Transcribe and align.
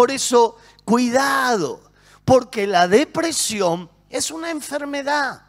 Por 0.00 0.10
eso, 0.10 0.56
cuidado, 0.86 1.82
porque 2.24 2.66
la 2.66 2.88
depresión 2.88 3.90
es 4.08 4.30
una 4.30 4.50
enfermedad. 4.50 5.42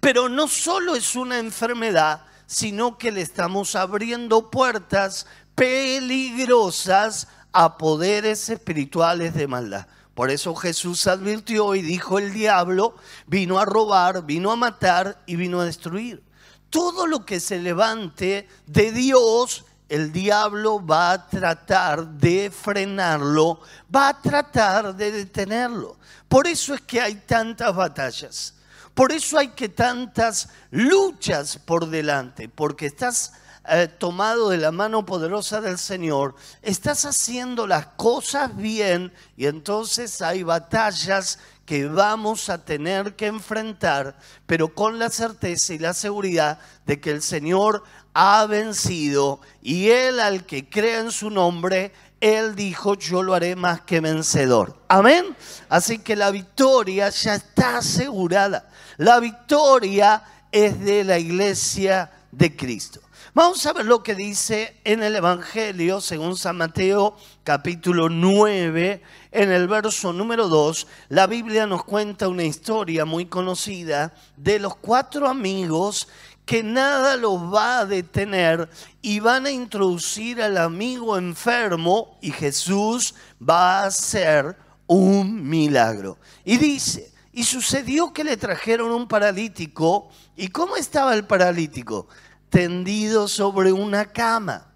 Pero 0.00 0.28
no 0.28 0.48
solo 0.48 0.96
es 0.96 1.14
una 1.14 1.38
enfermedad, 1.38 2.24
sino 2.46 2.98
que 2.98 3.12
le 3.12 3.20
estamos 3.20 3.76
abriendo 3.76 4.50
puertas 4.50 5.28
peligrosas 5.54 7.28
a 7.52 7.78
poderes 7.78 8.48
espirituales 8.48 9.32
de 9.32 9.46
maldad. 9.46 9.86
Por 10.14 10.32
eso 10.32 10.56
Jesús 10.56 11.06
advirtió 11.06 11.76
y 11.76 11.82
dijo, 11.82 12.18
el 12.18 12.32
diablo 12.32 12.96
vino 13.28 13.60
a 13.60 13.64
robar, 13.64 14.26
vino 14.26 14.50
a 14.50 14.56
matar 14.56 15.22
y 15.26 15.36
vino 15.36 15.60
a 15.60 15.66
destruir. 15.66 16.24
Todo 16.68 17.06
lo 17.06 17.24
que 17.24 17.38
se 17.38 17.60
levante 17.60 18.48
de 18.66 18.90
Dios, 18.90 19.66
el 19.90 20.12
diablo 20.12 20.84
va 20.86 21.10
a 21.10 21.26
tratar 21.28 22.06
de 22.06 22.48
frenarlo, 22.50 23.60
va 23.94 24.10
a 24.10 24.22
tratar 24.22 24.94
de 24.94 25.10
detenerlo. 25.10 25.96
Por 26.28 26.46
eso 26.46 26.74
es 26.74 26.80
que 26.82 27.00
hay 27.00 27.16
tantas 27.16 27.74
batallas. 27.74 28.54
Por 28.94 29.10
eso 29.10 29.36
hay 29.36 29.48
que 29.48 29.68
tantas 29.68 30.48
luchas 30.70 31.58
por 31.58 31.88
delante, 31.88 32.48
porque 32.48 32.86
estás 32.86 33.32
eh, 33.68 33.88
tomado 33.88 34.50
de 34.50 34.58
la 34.58 34.70
mano 34.70 35.04
poderosa 35.04 35.60
del 35.60 35.76
Señor, 35.76 36.36
estás 36.62 37.04
haciendo 37.04 37.66
las 37.66 37.86
cosas 37.86 38.56
bien 38.56 39.12
y 39.36 39.46
entonces 39.46 40.22
hay 40.22 40.44
batallas 40.44 41.40
que 41.70 41.86
vamos 41.86 42.48
a 42.48 42.64
tener 42.64 43.14
que 43.14 43.26
enfrentar, 43.26 44.18
pero 44.44 44.74
con 44.74 44.98
la 44.98 45.08
certeza 45.08 45.72
y 45.72 45.78
la 45.78 45.94
seguridad 45.94 46.58
de 46.84 47.00
que 47.00 47.12
el 47.12 47.22
Señor 47.22 47.84
ha 48.12 48.44
vencido 48.46 49.40
y 49.62 49.90
Él 49.90 50.18
al 50.18 50.46
que 50.46 50.68
crea 50.68 50.98
en 50.98 51.12
su 51.12 51.30
nombre, 51.30 51.92
Él 52.20 52.56
dijo, 52.56 52.94
yo 52.94 53.22
lo 53.22 53.34
haré 53.34 53.54
más 53.54 53.82
que 53.82 54.00
vencedor. 54.00 54.82
Amén. 54.88 55.36
Así 55.68 56.00
que 56.00 56.16
la 56.16 56.32
victoria 56.32 57.08
ya 57.10 57.36
está 57.36 57.78
asegurada. 57.78 58.68
La 58.96 59.20
victoria 59.20 60.24
es 60.50 60.80
de 60.80 61.04
la 61.04 61.20
iglesia 61.20 62.10
de 62.32 62.56
Cristo. 62.56 63.00
Vamos 63.34 63.64
a 63.66 63.72
ver 63.72 63.86
lo 63.86 64.02
que 64.02 64.14
dice 64.14 64.76
en 64.84 65.02
el 65.02 65.14
Evangelio, 65.14 66.00
según 66.00 66.36
San 66.36 66.56
Mateo 66.56 67.16
capítulo 67.44 68.08
9, 68.08 69.02
en 69.30 69.52
el 69.52 69.68
verso 69.68 70.12
número 70.12 70.48
2. 70.48 70.86
La 71.10 71.26
Biblia 71.26 71.66
nos 71.66 71.84
cuenta 71.84 72.28
una 72.28 72.44
historia 72.44 73.04
muy 73.04 73.26
conocida 73.26 74.12
de 74.36 74.58
los 74.58 74.74
cuatro 74.76 75.28
amigos 75.28 76.08
que 76.44 76.64
nada 76.64 77.16
los 77.16 77.40
va 77.54 77.80
a 77.80 77.86
detener 77.86 78.68
y 79.00 79.20
van 79.20 79.46
a 79.46 79.52
introducir 79.52 80.42
al 80.42 80.58
amigo 80.58 81.16
enfermo 81.16 82.18
y 82.20 82.32
Jesús 82.32 83.14
va 83.40 83.82
a 83.82 83.86
hacer 83.86 84.56
un 84.88 85.48
milagro. 85.48 86.18
Y 86.44 86.56
dice, 86.56 87.09
y 87.32 87.44
sucedió 87.44 88.12
que 88.12 88.24
le 88.24 88.36
trajeron 88.36 88.90
un 88.90 89.08
paralítico. 89.08 90.10
¿Y 90.36 90.48
cómo 90.48 90.76
estaba 90.76 91.14
el 91.14 91.26
paralítico? 91.26 92.08
tendido 92.50 93.28
sobre 93.28 93.72
una 93.72 94.12
cama. 94.12 94.66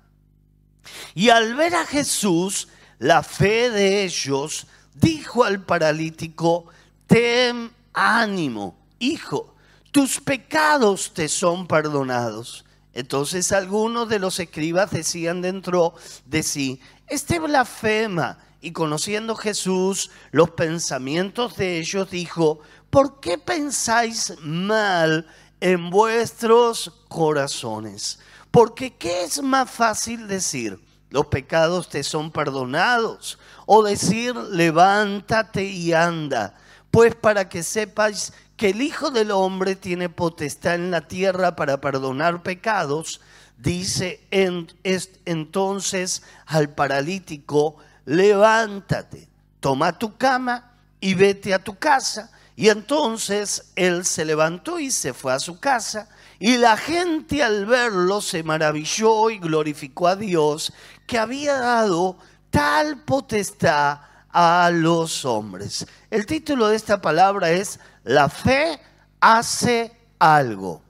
Y 1.14 1.28
al 1.28 1.54
ver 1.54 1.74
a 1.74 1.84
Jesús, 1.84 2.68
la 2.98 3.22
fe 3.22 3.70
de 3.70 4.04
ellos 4.04 4.66
dijo 4.94 5.44
al 5.44 5.62
paralítico, 5.62 6.66
ten 7.06 7.70
ánimo, 7.92 8.78
hijo, 8.98 9.54
tus 9.90 10.20
pecados 10.20 11.12
te 11.12 11.28
son 11.28 11.66
perdonados. 11.66 12.64
Entonces 12.94 13.52
algunos 13.52 14.08
de 14.08 14.18
los 14.18 14.40
escribas 14.40 14.90
decían 14.90 15.42
dentro 15.42 15.94
de 16.24 16.42
sí, 16.42 16.80
este 17.06 17.38
blasfema. 17.38 18.38
Y 18.60 18.72
conociendo 18.72 19.36
Jesús 19.36 20.10
los 20.30 20.50
pensamientos 20.50 21.56
de 21.56 21.78
ellos, 21.78 22.10
dijo, 22.10 22.60
¿por 22.88 23.20
qué 23.20 23.36
pensáis 23.36 24.32
mal 24.40 25.26
en 25.64 25.88
vuestros 25.88 26.92
corazones. 27.08 28.18
Porque 28.50 28.96
¿qué 28.98 29.24
es 29.24 29.42
más 29.42 29.70
fácil 29.70 30.28
decir? 30.28 30.78
Los 31.08 31.28
pecados 31.28 31.88
te 31.88 32.02
son 32.02 32.30
perdonados. 32.30 33.38
O 33.64 33.82
decir, 33.82 34.36
levántate 34.36 35.64
y 35.64 35.94
anda. 35.94 36.54
Pues 36.94 37.16
para 37.16 37.48
que 37.48 37.64
sepáis 37.64 38.32
que 38.56 38.70
el 38.70 38.80
Hijo 38.80 39.10
del 39.10 39.32
Hombre 39.32 39.74
tiene 39.74 40.08
potestad 40.08 40.76
en 40.76 40.92
la 40.92 41.00
tierra 41.00 41.56
para 41.56 41.80
perdonar 41.80 42.44
pecados, 42.44 43.20
dice 43.58 44.20
entonces 44.30 46.22
al 46.46 46.68
paralítico, 46.68 47.78
levántate, 48.04 49.28
toma 49.58 49.98
tu 49.98 50.16
cama 50.16 50.70
y 51.00 51.14
vete 51.14 51.52
a 51.52 51.64
tu 51.64 51.76
casa. 51.76 52.30
Y 52.54 52.68
entonces 52.68 53.72
él 53.74 54.04
se 54.04 54.24
levantó 54.24 54.78
y 54.78 54.92
se 54.92 55.12
fue 55.12 55.32
a 55.32 55.40
su 55.40 55.58
casa. 55.58 56.08
Y 56.38 56.58
la 56.58 56.76
gente 56.76 57.42
al 57.42 57.66
verlo 57.66 58.20
se 58.20 58.44
maravilló 58.44 59.30
y 59.30 59.40
glorificó 59.40 60.06
a 60.06 60.14
Dios 60.14 60.72
que 61.08 61.18
había 61.18 61.54
dado 61.54 62.18
tal 62.50 63.02
potestad 63.02 63.98
a 64.34 64.68
los 64.72 65.24
hombres. 65.24 65.86
El 66.10 66.26
título 66.26 66.66
de 66.66 66.76
esta 66.76 67.00
palabra 67.00 67.52
es 67.52 67.78
La 68.02 68.28
fe 68.28 68.80
hace 69.20 69.92
algo. 70.18 70.82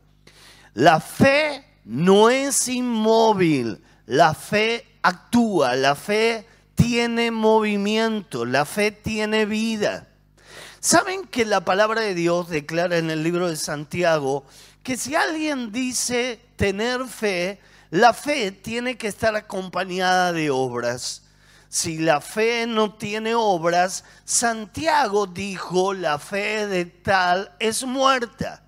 La 0.72 0.98
fe 0.98 1.64
no 1.84 2.30
es 2.30 2.66
inmóvil, 2.68 3.84
la 4.06 4.34
fe 4.34 4.86
actúa, 5.02 5.76
la 5.76 5.94
fe 5.94 6.46
tiene 6.74 7.30
movimiento, 7.30 8.46
la 8.46 8.64
fe 8.64 8.90
tiene 8.90 9.44
vida. 9.44 10.08
¿Saben 10.80 11.26
que 11.26 11.44
la 11.44 11.64
palabra 11.64 12.00
de 12.00 12.14
Dios 12.14 12.48
declara 12.48 12.96
en 12.96 13.10
el 13.10 13.22
libro 13.22 13.48
de 13.48 13.56
Santiago 13.56 14.44
que 14.82 14.96
si 14.96 15.14
alguien 15.14 15.70
dice 15.70 16.40
tener 16.56 17.04
fe, 17.06 17.60
la 17.90 18.14
fe 18.14 18.52
tiene 18.52 18.96
que 18.96 19.08
estar 19.08 19.36
acompañada 19.36 20.32
de 20.32 20.50
obras? 20.50 21.23
Si 21.74 21.98
la 21.98 22.20
fe 22.20 22.68
no 22.68 22.94
tiene 22.94 23.34
obras, 23.34 24.04
Santiago 24.24 25.26
dijo, 25.26 25.92
la 25.92 26.20
fe 26.20 26.68
de 26.68 26.84
tal 26.84 27.50
es 27.58 27.82
muerta. 27.82 28.62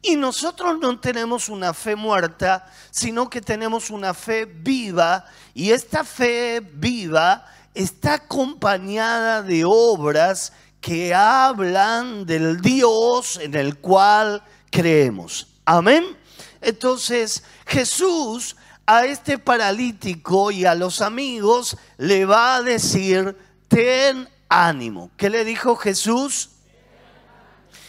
Y 0.00 0.16
nosotros 0.16 0.78
no 0.80 0.98
tenemos 0.98 1.50
una 1.50 1.74
fe 1.74 1.96
muerta, 1.96 2.64
sino 2.90 3.28
que 3.28 3.42
tenemos 3.42 3.90
una 3.90 4.14
fe 4.14 4.46
viva. 4.46 5.26
Y 5.52 5.70
esta 5.70 6.02
fe 6.02 6.60
viva 6.60 7.44
está 7.74 8.14
acompañada 8.14 9.42
de 9.42 9.62
obras 9.66 10.54
que 10.80 11.14
hablan 11.14 12.24
del 12.24 12.62
Dios 12.62 13.38
en 13.38 13.54
el 13.54 13.80
cual 13.80 14.42
creemos. 14.70 15.48
Amén. 15.66 16.16
Entonces 16.62 17.44
Jesús 17.66 18.56
a 18.86 19.04
este 19.04 19.38
paralítico 19.38 20.50
y 20.50 20.64
a 20.64 20.74
los 20.74 21.00
amigos 21.00 21.76
le 21.98 22.24
va 22.24 22.56
a 22.56 22.62
decir, 22.62 23.36
ten 23.68 24.28
ánimo. 24.48 25.10
¿Qué 25.16 25.28
le 25.28 25.44
dijo 25.44 25.76
Jesús? 25.76 26.50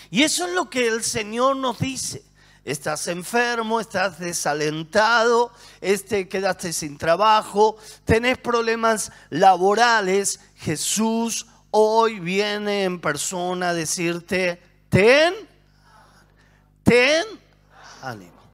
Y 0.10 0.24
eso 0.24 0.48
es 0.48 0.54
lo 0.54 0.70
que 0.70 0.88
el 0.88 1.04
Señor 1.04 1.56
nos 1.58 1.80
dice. 1.80 2.24
Estás 2.66 3.08
enfermo, 3.08 3.80
estás 3.80 4.20
desalentado, 4.20 5.54
este, 5.80 6.28
quedaste 6.28 6.74
sin 6.74 6.98
trabajo, 6.98 7.78
tenés 8.04 8.38
problemas 8.38 9.12
laborales. 9.30 10.42
Jesús 10.56 11.46
hoy 11.72 12.20
viene 12.20 12.84
en 12.84 13.00
persona 13.00 13.70
a 13.70 13.74
decirte, 13.74 14.62
ten, 14.90 15.34
ten 16.84 17.24
ánimo. 18.02 18.37